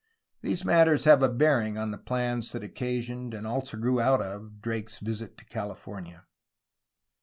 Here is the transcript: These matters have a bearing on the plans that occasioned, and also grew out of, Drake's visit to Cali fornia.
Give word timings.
These 0.41 0.65
matters 0.65 1.03
have 1.03 1.21
a 1.21 1.29
bearing 1.29 1.77
on 1.77 1.91
the 1.91 1.97
plans 1.99 2.53
that 2.53 2.63
occasioned, 2.63 3.35
and 3.35 3.45
also 3.45 3.77
grew 3.77 4.01
out 4.01 4.19
of, 4.19 4.59
Drake's 4.59 4.97
visit 4.97 5.37
to 5.37 5.45
Cali 5.45 5.75
fornia. 5.75 6.23